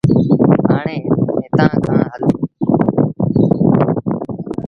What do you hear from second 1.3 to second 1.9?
هِتآنٚ